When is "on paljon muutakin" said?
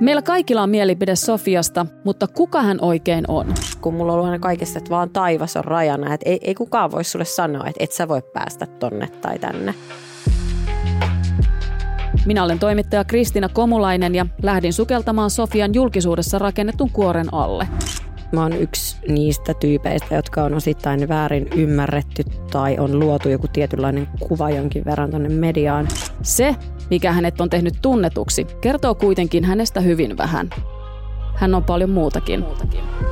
31.54-32.40